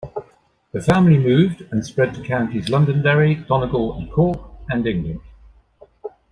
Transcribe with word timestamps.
The 0.71 0.81
family 0.81 1.19
moved 1.19 1.61
and 1.69 1.85
spread 1.85 2.15
to 2.15 2.23
counties 2.23 2.69
Londonderry, 2.69 3.35
Donegal 3.47 3.99
and 3.99 4.11
Cork, 4.11 4.39
and 4.71 4.87
England. 4.87 5.19